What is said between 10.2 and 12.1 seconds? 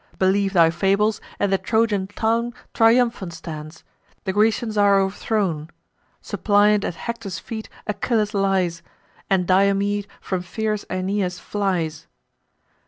fierce Aeneas flies.